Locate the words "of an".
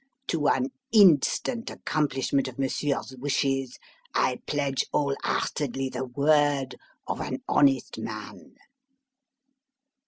7.05-7.43